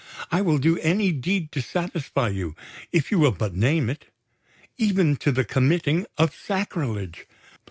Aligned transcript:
I 0.31 0.41
will 0.41 0.57
do 0.57 0.79
any 0.79 1.11
deed 1.11 1.51
to 1.51 1.61
satisfy 1.61 2.29
you, 2.29 2.55
if 2.91 3.11
you 3.11 3.19
will 3.19 3.33
but 3.33 3.53
name 3.53 3.87
it 3.87 4.07
even 4.79 5.15
to 5.17 5.31
the 5.31 5.45
committing 5.45 6.07
of 6.17 6.33
sacrilege! 6.35 7.27